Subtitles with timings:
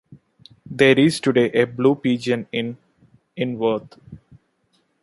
[0.65, 2.75] There is today a Blue Pigeon Inn
[3.35, 3.99] in Worth.